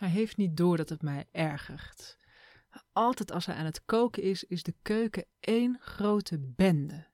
Hij 0.00 0.08
heeft 0.08 0.36
niet 0.36 0.56
door 0.56 0.76
dat 0.76 0.88
het 0.88 1.02
mij 1.02 1.28
ergert. 1.32 2.16
Altijd 2.92 3.32
als 3.32 3.46
hij 3.46 3.54
aan 3.54 3.64
het 3.64 3.84
koken 3.84 4.22
is, 4.22 4.44
is 4.44 4.62
de 4.62 4.74
keuken 4.82 5.24
één 5.40 5.78
grote 5.80 6.38
bende. 6.38 7.06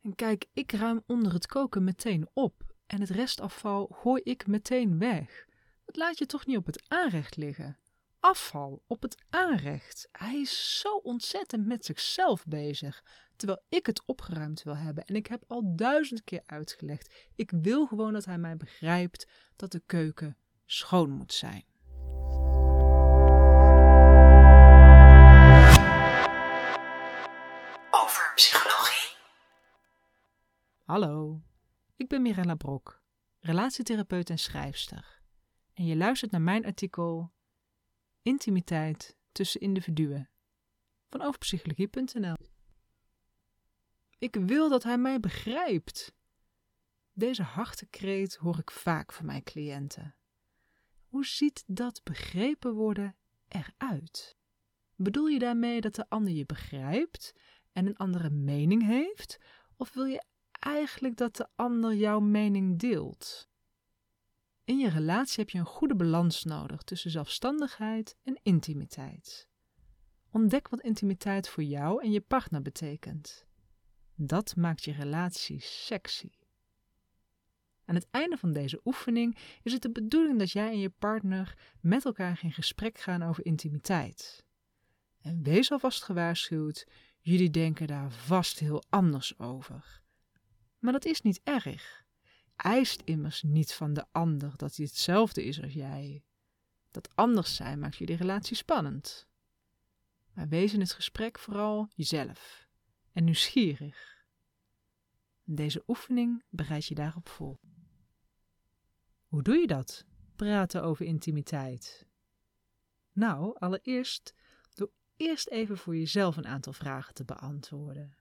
En 0.00 0.14
kijk, 0.14 0.46
ik 0.52 0.72
ruim 0.72 1.02
onder 1.06 1.32
het 1.32 1.46
koken 1.46 1.84
meteen 1.84 2.28
op 2.32 2.74
en 2.86 3.00
het 3.00 3.10
restafval 3.10 3.86
gooi 3.86 4.22
ik 4.22 4.46
meteen 4.46 4.98
weg. 4.98 5.46
Dat 5.84 5.96
laat 5.96 6.18
je 6.18 6.26
toch 6.26 6.46
niet 6.46 6.56
op 6.56 6.66
het 6.66 6.84
aanrecht 6.88 7.36
liggen? 7.36 7.78
Afval 8.20 8.82
op 8.86 9.02
het 9.02 9.24
aanrecht. 9.30 10.08
Hij 10.12 10.40
is 10.40 10.80
zo 10.80 10.96
ontzettend 10.96 11.66
met 11.66 11.84
zichzelf 11.84 12.44
bezig, 12.44 13.04
terwijl 13.36 13.62
ik 13.68 13.86
het 13.86 14.02
opgeruimd 14.06 14.62
wil 14.62 14.76
hebben. 14.76 15.04
En 15.04 15.14
ik 15.14 15.26
heb 15.26 15.44
al 15.46 15.76
duizend 15.76 16.24
keer 16.24 16.42
uitgelegd. 16.46 17.14
Ik 17.34 17.50
wil 17.50 17.86
gewoon 17.86 18.12
dat 18.12 18.24
hij 18.24 18.38
mij 18.38 18.56
begrijpt 18.56 19.26
dat 19.56 19.72
de 19.72 19.82
keuken 19.86 20.36
schoon 20.64 21.10
moet 21.10 21.32
zijn. 21.32 21.70
Ben 32.12 32.22
Mirella 32.22 32.54
Brok, 32.54 33.02
relatietherapeut 33.40 34.30
en 34.30 34.38
schrijfster. 34.38 35.20
En 35.72 35.86
je 35.86 35.96
luistert 35.96 36.30
naar 36.30 36.40
mijn 36.40 36.64
artikel 36.64 37.32
Intimiteit 38.22 39.16
tussen 39.32 39.60
individuen 39.60 40.30
van 41.08 41.22
overpsychologie.nl. 41.22 42.36
Ik 44.18 44.34
wil 44.34 44.68
dat 44.68 44.82
hij 44.82 44.98
mij 44.98 45.20
begrijpt. 45.20 46.14
Deze 47.12 47.42
hartekreet 47.42 48.36
hoor 48.36 48.58
ik 48.58 48.70
vaak 48.70 49.12
van 49.12 49.26
mijn 49.26 49.42
cliënten. 49.42 50.14
Hoe 51.06 51.26
ziet 51.26 51.64
dat 51.66 52.00
begrepen 52.04 52.74
worden 52.74 53.16
eruit? 53.48 54.36
Bedoel 54.94 55.26
je 55.26 55.38
daarmee 55.38 55.80
dat 55.80 55.94
de 55.94 56.08
ander 56.08 56.32
je 56.32 56.46
begrijpt 56.46 57.34
en 57.72 57.86
een 57.86 57.96
andere 57.96 58.30
mening 58.30 58.86
heeft? 58.86 59.38
Of 59.76 59.92
wil 59.92 60.04
je 60.04 60.24
eigenlijk 60.62 61.16
dat 61.16 61.36
de 61.36 61.48
ander 61.54 61.94
jouw 61.94 62.20
mening 62.20 62.78
deelt? 62.78 63.48
In 64.64 64.78
je 64.78 64.88
relatie 64.88 65.40
heb 65.40 65.50
je 65.50 65.58
een 65.58 65.64
goede 65.64 65.94
balans 65.96 66.44
nodig 66.44 66.82
tussen 66.82 67.10
zelfstandigheid 67.10 68.16
en 68.22 68.40
intimiteit. 68.42 69.48
Ontdek 70.30 70.68
wat 70.68 70.80
intimiteit 70.80 71.48
voor 71.48 71.62
jou 71.62 72.02
en 72.02 72.10
je 72.10 72.20
partner 72.20 72.62
betekent. 72.62 73.46
Dat 74.14 74.56
maakt 74.56 74.84
je 74.84 74.92
relatie 74.92 75.60
sexy. 75.60 76.30
Aan 77.84 77.94
het 77.94 78.08
einde 78.10 78.36
van 78.36 78.52
deze 78.52 78.80
oefening 78.84 79.38
is 79.62 79.72
het 79.72 79.82
de 79.82 79.90
bedoeling 79.90 80.38
dat 80.38 80.50
jij 80.50 80.68
en 80.68 80.78
je 80.78 80.90
partner 80.90 81.58
met 81.80 82.04
elkaar 82.04 82.40
in 82.42 82.52
gesprek 82.52 82.98
gaan 82.98 83.22
over 83.22 83.44
intimiteit. 83.44 84.44
En 85.20 85.42
wees 85.42 85.70
alvast 85.70 86.02
gewaarschuwd, 86.02 86.86
jullie 87.20 87.50
denken 87.50 87.86
daar 87.86 88.10
vast 88.10 88.58
heel 88.58 88.82
anders 88.88 89.38
over. 89.38 90.01
Maar 90.82 90.92
dat 90.92 91.04
is 91.04 91.22
niet 91.22 91.40
erg. 91.44 92.04
Eist 92.56 93.02
immers 93.04 93.42
niet 93.42 93.72
van 93.72 93.92
de 93.92 94.04
ander 94.12 94.56
dat 94.56 94.76
hij 94.76 94.86
hetzelfde 94.86 95.44
is 95.44 95.62
als 95.62 95.72
jij. 95.72 96.24
Dat 96.90 97.16
anders 97.16 97.54
zijn 97.54 97.78
maakt 97.78 97.96
jullie 97.96 98.16
relatie 98.16 98.56
spannend. 98.56 99.28
Maar 100.32 100.48
wees 100.48 100.72
in 100.72 100.80
het 100.80 100.92
gesprek 100.92 101.38
vooral 101.38 101.88
jezelf 101.94 102.68
en 103.12 103.24
nieuwsgierig. 103.24 104.24
Deze 105.44 105.82
oefening 105.86 106.44
bereid 106.48 106.86
je 106.86 106.94
daarop 106.94 107.28
voor. 107.28 107.58
Hoe 109.26 109.42
doe 109.42 109.56
je 109.56 109.66
dat? 109.66 110.04
Praten 110.36 110.82
over 110.82 111.06
intimiteit. 111.06 112.06
Nou, 113.12 113.58
allereerst 113.58 114.34
door 114.74 114.90
eerst 115.16 115.48
even 115.48 115.78
voor 115.78 115.96
jezelf 115.96 116.36
een 116.36 116.46
aantal 116.46 116.72
vragen 116.72 117.14
te 117.14 117.24
beantwoorden. 117.24 118.16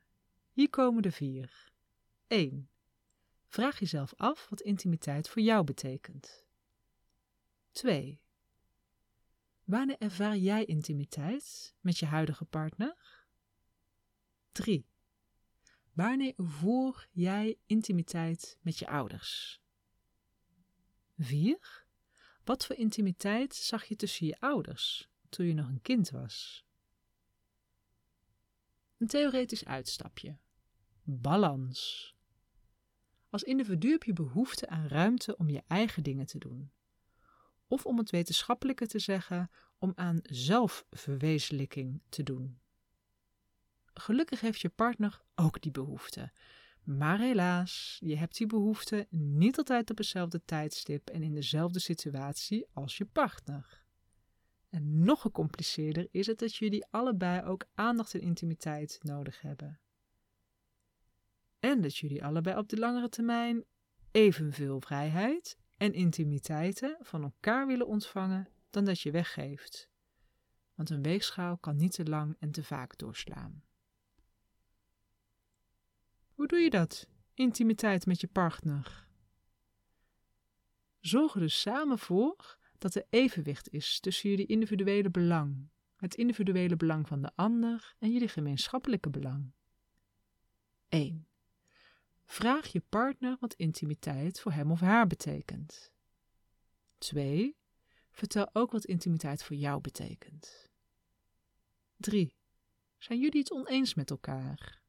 Hier 0.51 0.69
komen 0.69 1.01
de 1.01 1.11
vier. 1.11 1.70
1. 2.31 2.69
Vraag 3.47 3.79
jezelf 3.79 4.13
af 4.15 4.49
wat 4.49 4.61
intimiteit 4.61 5.29
voor 5.29 5.41
jou 5.41 5.63
betekent. 5.63 6.45
2. 7.71 8.21
Wanneer 9.63 9.97
ervaar 9.97 10.37
jij 10.37 10.65
intimiteit 10.65 11.75
met 11.79 11.97
je 11.97 12.05
huidige 12.05 12.45
partner? 12.45 13.25
3. 14.51 14.85
Wanneer 15.93 16.33
voer 16.37 17.07
jij 17.11 17.57
intimiteit 17.65 18.57
met 18.61 18.79
je 18.79 18.87
ouders? 18.87 19.61
4. 21.17 21.85
Wat 22.43 22.65
voor 22.65 22.75
intimiteit 22.75 23.55
zag 23.55 23.83
je 23.83 23.95
tussen 23.95 24.25
je 24.25 24.39
ouders 24.39 25.09
toen 25.29 25.45
je 25.45 25.53
nog 25.53 25.67
een 25.67 25.81
kind 25.81 26.09
was? 26.09 26.65
Een 28.97 29.07
theoretisch 29.07 29.65
uitstapje. 29.65 30.37
Balans. 31.03 32.15
Als 33.31 33.43
individu 33.43 33.91
heb 33.91 34.03
je 34.03 34.13
behoefte 34.13 34.67
aan 34.67 34.87
ruimte 34.87 35.37
om 35.37 35.49
je 35.49 35.63
eigen 35.67 36.03
dingen 36.03 36.25
te 36.25 36.37
doen. 36.37 36.71
Of 37.67 37.85
om 37.85 37.97
het 37.97 38.09
wetenschappelijke 38.09 38.87
te 38.87 38.99
zeggen, 38.99 39.51
om 39.77 39.91
aan 39.95 40.19
zelfverwezenlijking 40.23 42.01
te 42.09 42.23
doen. 42.23 42.59
Gelukkig 43.93 44.41
heeft 44.41 44.61
je 44.61 44.69
partner 44.69 45.21
ook 45.35 45.61
die 45.61 45.71
behoefte. 45.71 46.31
Maar 46.83 47.19
helaas, 47.19 47.97
je 48.03 48.15
hebt 48.15 48.37
die 48.37 48.47
behoefte 48.47 49.07
niet 49.09 49.57
altijd 49.57 49.89
op 49.89 49.97
hetzelfde 49.97 50.41
tijdstip 50.45 51.09
en 51.09 51.23
in 51.23 51.33
dezelfde 51.33 51.79
situatie 51.79 52.65
als 52.73 52.97
je 52.97 53.05
partner. 53.05 53.83
En 54.69 55.03
nog 55.03 55.21
gecompliceerder 55.21 56.07
is 56.11 56.27
het 56.27 56.39
dat 56.39 56.55
jullie 56.55 56.85
allebei 56.89 57.45
ook 57.45 57.65
aandacht 57.73 58.13
en 58.13 58.21
intimiteit 58.21 58.99
nodig 59.01 59.41
hebben. 59.41 59.79
En 61.61 61.81
dat 61.81 61.97
jullie 61.97 62.23
allebei 62.23 62.57
op 62.57 62.69
de 62.69 62.77
langere 62.77 63.09
termijn 63.09 63.63
evenveel 64.11 64.81
vrijheid 64.81 65.57
en 65.77 65.93
intimiteiten 65.93 66.97
van 67.01 67.23
elkaar 67.23 67.67
willen 67.67 67.87
ontvangen 67.87 68.47
dan 68.69 68.85
dat 68.85 69.01
je 69.01 69.11
weggeeft. 69.11 69.89
Want 70.75 70.89
een 70.89 71.01
weegschaal 71.01 71.57
kan 71.57 71.75
niet 71.75 71.91
te 71.91 72.05
lang 72.05 72.35
en 72.39 72.51
te 72.51 72.63
vaak 72.63 72.97
doorslaan. 72.97 73.63
Hoe 76.33 76.47
doe 76.47 76.59
je 76.59 76.69
dat? 76.69 77.07
Intimiteit 77.33 78.05
met 78.05 78.21
je 78.21 78.27
partner. 78.27 79.07
Zorg 80.99 81.33
er 81.33 81.39
dus 81.39 81.61
samen 81.61 81.99
voor 81.99 82.57
dat 82.77 82.95
er 82.95 83.05
evenwicht 83.09 83.69
is 83.69 83.99
tussen 83.99 84.29
jullie 84.29 84.45
individuele 84.45 85.09
belang, 85.09 85.69
het 85.95 86.15
individuele 86.15 86.75
belang 86.75 87.07
van 87.07 87.21
de 87.21 87.31
ander 87.35 87.95
en 87.99 88.11
jullie 88.11 88.27
gemeenschappelijke 88.27 89.09
belang. 89.09 89.51
1. 90.89 91.25
Vraag 92.31 92.67
je 92.67 92.79
partner 92.79 93.37
wat 93.39 93.53
intimiteit 93.53 94.39
voor 94.39 94.51
hem 94.51 94.71
of 94.71 94.79
haar 94.79 95.07
betekent. 95.07 95.91
2. 96.97 97.57
Vertel 98.11 98.49
ook 98.53 98.71
wat 98.71 98.85
intimiteit 98.85 99.43
voor 99.43 99.55
jou 99.55 99.81
betekent. 99.81 100.69
3. 101.97 102.35
Zijn 102.97 103.19
jullie 103.19 103.39
het 103.39 103.51
oneens 103.51 103.93
met 103.93 104.09
elkaar? 104.09 104.81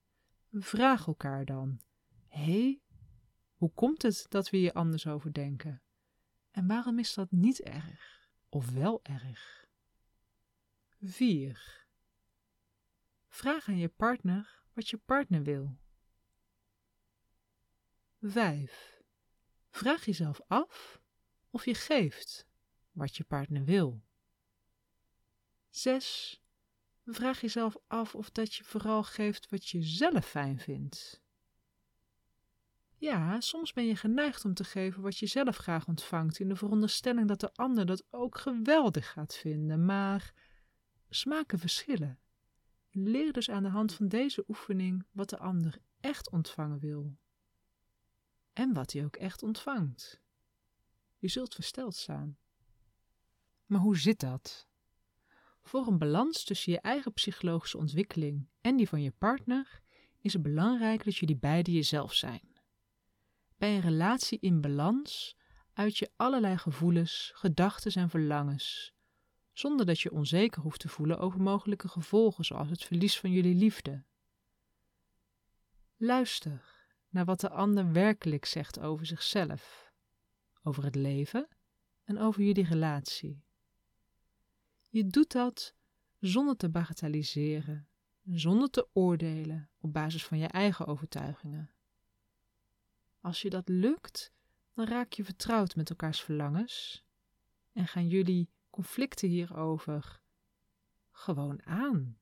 Vraag 0.50 1.06
elkaar 1.06 1.44
dan: 1.44 1.80
hé, 2.28 2.42
hey, 2.42 2.80
hoe 3.54 3.72
komt 3.72 4.02
het 4.02 4.26
dat 4.28 4.50
we 4.50 4.56
hier 4.56 4.72
anders 4.72 5.06
over 5.06 5.32
denken? 5.32 5.82
En 6.50 6.66
waarom 6.66 6.98
is 6.98 7.14
dat 7.14 7.30
niet 7.30 7.60
erg 7.60 8.28
of 8.48 8.70
wel 8.70 9.00
erg? 9.02 9.66
4. 11.00 11.86
Vraag 13.28 13.68
aan 13.68 13.78
je 13.78 13.88
partner 13.88 14.62
wat 14.72 14.88
je 14.88 14.96
partner 14.96 15.42
wil. 15.42 15.80
5. 18.24 19.02
Vraag 19.70 20.04
jezelf 20.04 20.40
af 20.46 21.00
of 21.50 21.64
je 21.64 21.74
geeft 21.74 22.46
wat 22.92 23.16
je 23.16 23.24
partner 23.24 23.64
wil. 23.64 24.02
6. 25.70 26.42
Vraag 27.04 27.40
jezelf 27.40 27.76
af 27.86 28.14
of 28.14 28.30
dat 28.30 28.54
je 28.54 28.64
vooral 28.64 29.02
geeft 29.02 29.48
wat 29.48 29.68
je 29.68 29.82
zelf 29.82 30.26
fijn 30.26 30.58
vindt. 30.58 31.22
Ja, 32.96 33.40
soms 33.40 33.72
ben 33.72 33.86
je 33.86 33.96
geneigd 33.96 34.44
om 34.44 34.54
te 34.54 34.64
geven 34.64 35.02
wat 35.02 35.18
je 35.18 35.26
zelf 35.26 35.56
graag 35.56 35.88
ontvangt, 35.88 36.38
in 36.38 36.48
de 36.48 36.56
veronderstelling 36.56 37.28
dat 37.28 37.40
de 37.40 37.54
ander 37.54 37.86
dat 37.86 38.04
ook 38.10 38.38
geweldig 38.38 39.10
gaat 39.10 39.34
vinden, 39.34 39.84
maar 39.84 40.32
smaken 41.08 41.58
verschillen. 41.58 42.18
Leer 42.90 43.32
dus 43.32 43.50
aan 43.50 43.62
de 43.62 43.68
hand 43.68 43.94
van 43.94 44.08
deze 44.08 44.44
oefening 44.48 45.06
wat 45.12 45.28
de 45.30 45.38
ander 45.38 45.78
echt 46.00 46.30
ontvangen 46.30 46.78
wil. 46.78 47.20
En 48.52 48.72
wat 48.72 48.92
hij 48.92 49.04
ook 49.04 49.16
echt 49.16 49.42
ontvangt. 49.42 50.20
Je 51.18 51.28
zult 51.28 51.54
versteld 51.54 51.94
staan. 51.94 52.38
Maar 53.66 53.80
hoe 53.80 53.98
zit 53.98 54.20
dat? 54.20 54.68
Voor 55.62 55.86
een 55.86 55.98
balans 55.98 56.44
tussen 56.44 56.72
je 56.72 56.80
eigen 56.80 57.12
psychologische 57.12 57.78
ontwikkeling 57.78 58.48
en 58.60 58.76
die 58.76 58.88
van 58.88 59.02
je 59.02 59.10
partner 59.10 59.80
is 60.18 60.32
het 60.32 60.42
belangrijk 60.42 61.04
dat 61.04 61.16
jullie 61.16 61.36
beiden 61.36 61.72
jezelf 61.72 62.14
zijn. 62.14 62.60
Bij 63.56 63.74
een 63.74 63.80
relatie 63.80 64.38
in 64.40 64.60
balans 64.60 65.36
uit 65.72 65.96
je 65.96 66.10
allerlei 66.16 66.56
gevoelens, 66.56 67.30
gedachten 67.34 67.92
en 67.92 68.10
verlangens, 68.10 68.92
zonder 69.52 69.86
dat 69.86 70.00
je 70.00 70.12
onzeker 70.12 70.62
hoeft 70.62 70.80
te 70.80 70.88
voelen 70.88 71.18
over 71.18 71.40
mogelijke 71.40 71.88
gevolgen 71.88 72.44
zoals 72.44 72.70
het 72.70 72.84
verlies 72.84 73.18
van 73.18 73.30
jullie 73.30 73.54
liefde. 73.54 74.04
Luister 75.96 76.71
naar 77.12 77.24
wat 77.24 77.40
de 77.40 77.50
ander 77.50 77.92
werkelijk 77.92 78.44
zegt 78.44 78.80
over 78.80 79.06
zichzelf, 79.06 79.92
over 80.62 80.84
het 80.84 80.94
leven 80.94 81.48
en 82.04 82.18
over 82.18 82.42
jullie 82.42 82.64
relatie. 82.64 83.44
Je 84.90 85.06
doet 85.06 85.32
dat 85.32 85.74
zonder 86.18 86.56
te 86.56 86.68
bagatelliseren, 86.68 87.88
zonder 88.24 88.70
te 88.70 88.88
oordelen 88.92 89.70
op 89.78 89.92
basis 89.92 90.24
van 90.24 90.38
je 90.38 90.46
eigen 90.46 90.86
overtuigingen. 90.86 91.70
Als 93.20 93.42
je 93.42 93.50
dat 93.50 93.68
lukt, 93.68 94.32
dan 94.74 94.86
raak 94.86 95.12
je 95.12 95.24
vertrouwd 95.24 95.76
met 95.76 95.90
elkaars 95.90 96.20
verlangens 96.20 97.04
en 97.72 97.86
gaan 97.86 98.08
jullie 98.08 98.50
conflicten 98.70 99.28
hierover 99.28 100.20
gewoon 101.10 101.66
aan. 101.66 102.20